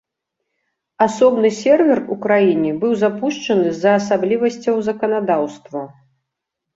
[1.05, 5.85] Асобны сервер у краіне быў запушчаны з-за асаблівасцяў заканадаўства.